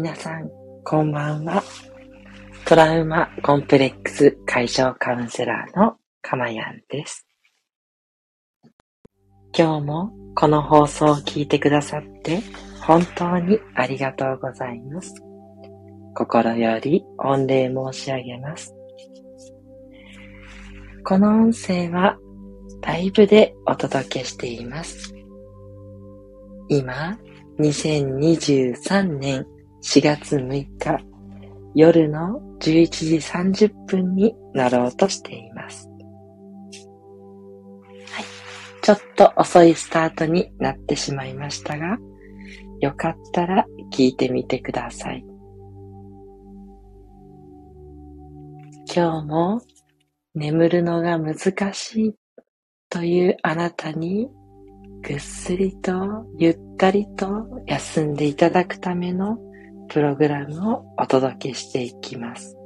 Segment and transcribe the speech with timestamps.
[0.00, 0.48] 皆さん、
[0.84, 1.60] こんばんは。
[2.64, 7.26] トラウマコンプレックス解消カウンセラーのかまやんです。
[9.52, 12.40] 今日もこの放送を聞いてくださって
[12.80, 15.12] 本当にありがとうございます。
[16.14, 18.72] 心より御礼申し上げます。
[21.04, 22.16] この音声は
[22.82, 25.12] ライブでお届けしています。
[26.68, 27.18] 今、
[27.58, 29.44] 2023年
[29.82, 30.98] 4月6日
[31.74, 33.16] 夜の11時
[33.68, 35.88] 30分になろうとしています。
[38.10, 38.24] はい。
[38.82, 41.98] ちょっと遅いスタートになってしまいましたが、
[42.80, 45.24] よかったら聞いてみてください。
[48.94, 49.60] 今日も
[50.34, 52.14] 眠るのが難しい
[52.88, 54.28] というあなたに
[55.02, 59.38] ぐっすりとゆったりと休んでいただくための
[59.88, 62.56] プログラムをお届けしていきます。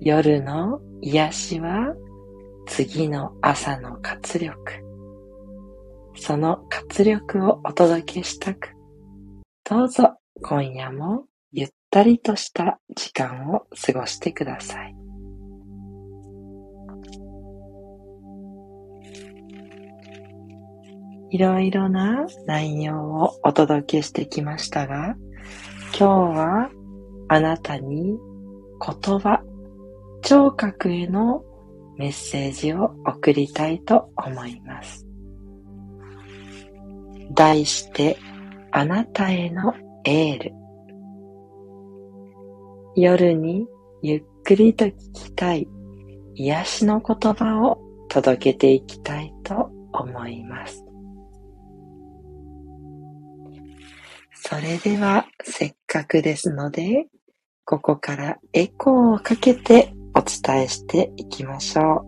[0.00, 1.94] 夜の癒しは
[2.66, 4.56] 次の朝の活力。
[6.16, 8.68] その活力をお届けしたく、
[9.64, 15.03] どうぞ今夜もゆったりとした時間を過ごしてください。
[21.34, 25.16] いろいろな内容をお届けしてきましたが、
[25.98, 26.70] 今日は
[27.26, 28.16] あなたに
[28.80, 29.42] 言葉、
[30.22, 31.42] 聴覚への
[31.98, 35.08] メッセージを送りたいと思います。
[37.32, 38.16] 題して、
[38.70, 40.52] あなたへのエール。
[42.94, 43.66] 夜に
[44.02, 45.66] ゆっくりと聞きたい
[46.36, 50.83] 癒しの言葉を届けていきたいと思います。
[54.34, 57.06] それでは、せっかくですので、
[57.64, 62.04] ここからエコーをかけてお伝えしていきましょ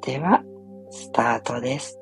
[0.00, 0.06] う。
[0.06, 0.42] では、
[0.90, 1.98] スタートです。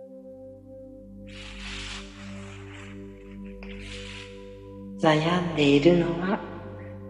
[5.03, 6.39] 悩んでいるのは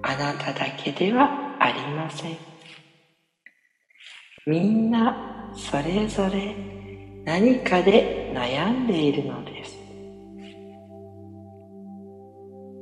[0.03, 2.37] あなただけではありません。
[4.47, 6.80] みんなそれぞれ
[7.31, 9.79] 何かで悩んでいるのです。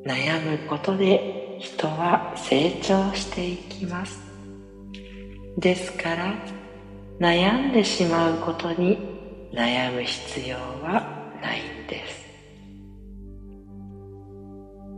[0.07, 4.19] 悩むことで人は成長していきます。
[5.59, 6.35] ですから
[7.21, 8.97] 悩んでしまうことに
[9.53, 11.03] 悩む必要は
[11.43, 12.27] ないんです。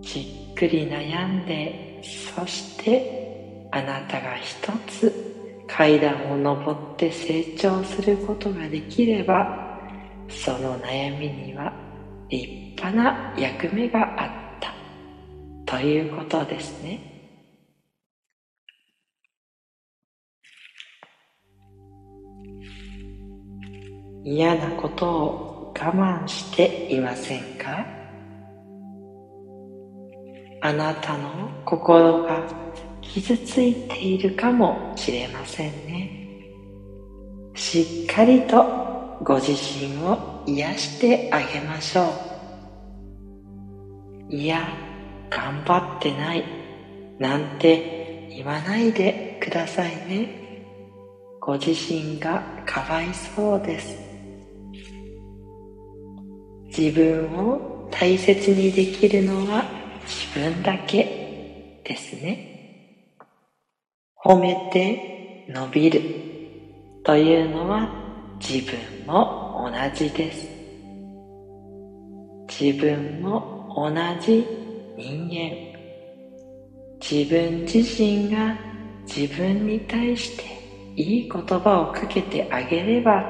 [0.03, 2.01] じっくり悩んで
[2.37, 4.55] そしてあなたが一
[4.87, 5.40] つ
[5.77, 9.79] 階段を上って成長することができれば
[10.29, 11.73] その悩みには
[12.29, 14.73] 立派な役目があった。
[15.67, 16.99] ということですね。
[24.25, 27.87] 嫌なことを我慢していませんか？
[30.63, 32.43] あなたの心が
[33.13, 36.21] 傷ついているかもしれませんね。
[37.57, 42.05] しっかりとご自身を癒してあげましょ
[44.31, 44.35] う。
[44.35, 44.69] いや
[45.29, 46.45] 頑張ってない
[47.19, 50.65] なんて言わないでくださいね。
[51.41, 53.99] ご自身がかわいそうです。
[56.67, 59.65] 自分を大切にできるのは
[60.07, 62.60] 自分だけですね。
[64.31, 66.01] 褒めて伸びる
[67.03, 67.91] というのは
[68.39, 70.49] 自分も同じです。
[72.49, 73.91] 自分も同
[74.21, 74.47] じ
[74.97, 75.51] 人間。
[77.01, 78.57] 自分自身が
[79.05, 80.45] 自分に対して
[80.95, 83.25] いい言葉をかけてあげれば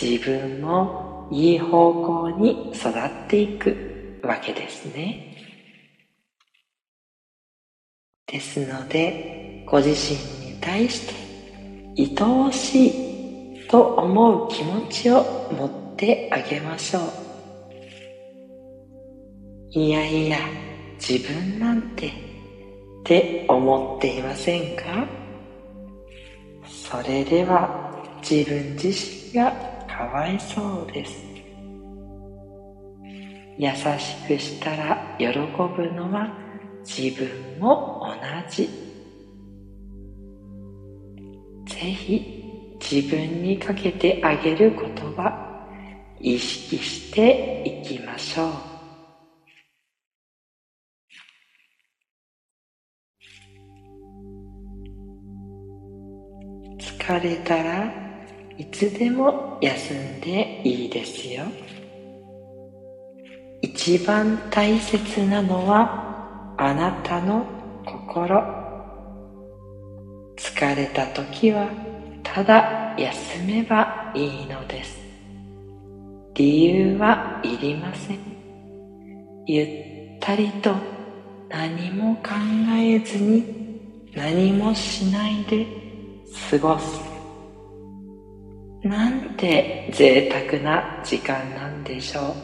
[0.00, 5.36] 自分もいい方向に育っていくわけですね。
[8.26, 10.18] ですのでご自身
[10.52, 11.14] に対して
[11.98, 15.22] 愛おしいと思う気持ちを
[15.52, 17.02] 持ってあげましょう。
[19.70, 20.38] いやいや
[21.00, 22.10] 自分なんてっ
[23.04, 25.06] て思っていませんか？
[26.66, 29.50] それでは自分自身が
[29.88, 31.24] かわいそうです。
[33.58, 36.30] 優しくしたら喜ぶのは
[36.84, 38.91] 自分も同じ。
[41.82, 44.78] ぜひ自分にかけてあげる言
[45.14, 45.32] 葉
[46.20, 48.52] 意識していきましょう。
[56.78, 57.92] 疲れたら
[58.56, 61.42] いつでも休んでいいですよ。
[63.60, 67.44] 一番大切なのはあなたの
[67.84, 68.61] 心。
[70.62, 71.68] 疲れた時は
[72.22, 74.96] ただ休めばいいのです。
[76.34, 78.18] 理由はいりません。
[79.44, 79.66] ゆっ
[80.20, 80.72] たりと
[81.48, 82.30] 何も考
[82.78, 83.44] えずに
[84.14, 85.66] 何もしないで
[86.48, 87.00] 過ごす。
[88.84, 92.34] なんて贅沢な時間なんでしょう。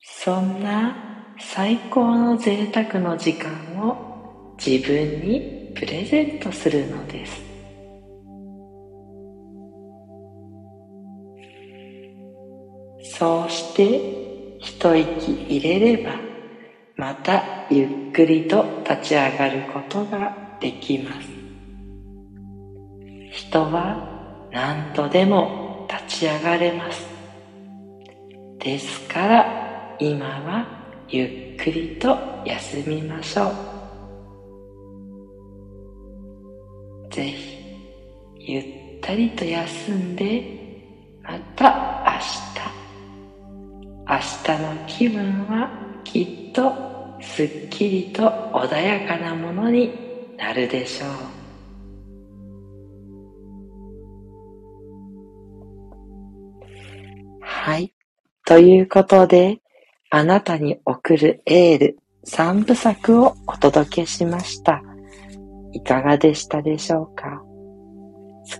[0.00, 0.96] そんな
[1.38, 3.50] 最高の贅沢の時間
[3.86, 7.42] を自分にプレゼントするのです。
[13.18, 16.12] そうして一息入れれば
[16.96, 21.28] またゆっくりと立ち上がることができます。
[23.32, 27.04] 人は何度でも立ち上がれます。
[28.60, 30.64] ですから今は
[31.08, 33.81] ゆっくりと休みましょう。
[37.12, 37.58] ぜひ
[38.40, 38.64] ゆっ
[39.00, 40.42] たりと休んで
[41.22, 42.52] また明日
[44.08, 45.70] 明日の気分は
[46.04, 46.72] きっと
[47.20, 48.22] すっきりと
[48.52, 49.92] 穏やかなものに
[50.36, 51.42] なるでしょう
[57.40, 57.92] はい。
[58.44, 59.60] ということで、
[60.10, 64.82] あなたに送るエール3部作をお届けしました。
[65.72, 67.42] いかがでしたでしょうか？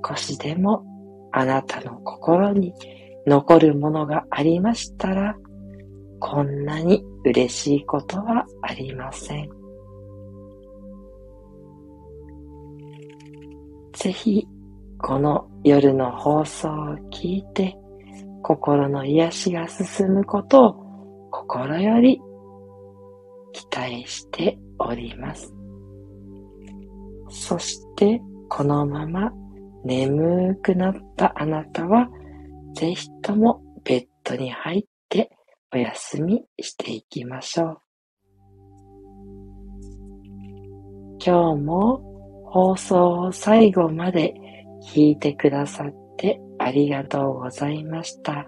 [0.09, 0.85] 少しでも
[1.33, 2.73] あなたの心に
[3.27, 5.37] 残るものがありましたら、
[6.21, 9.51] こんなに嬉しいことはありません。
[13.93, 14.47] ぜひ、
[14.99, 16.73] この夜の放送を
[17.11, 17.77] 聞いて、
[18.43, 22.21] 心の癒しが進むことを心より
[23.53, 25.55] 期待しております。
[27.33, 29.33] そして、このまま
[29.85, 32.09] 眠くなったあなたは、
[32.75, 35.31] ぜひともベッドに入って
[35.73, 37.79] お休みしていきましょう。
[41.25, 42.03] 今日も
[42.47, 44.35] 放送を最後まで
[44.93, 48.47] 聞いてくださってありがとうございました。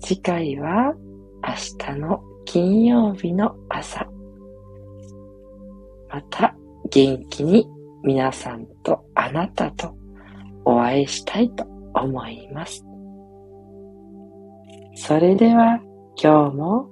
[0.00, 0.94] 次回は
[1.42, 4.06] 明日の金曜日の朝。
[6.08, 6.53] また
[6.94, 7.66] 元気に
[8.04, 9.96] 皆さんとあなたと
[10.64, 12.84] お会いしたいと思います。
[14.94, 15.80] それでは
[16.16, 16.88] 今日も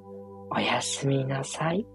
[0.50, 1.86] おやすみなさい。